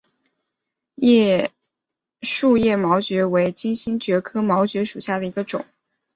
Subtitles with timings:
[0.95, 1.51] 坚
[2.57, 5.63] 叶毛蕨为金星蕨科毛蕨属下的一个种。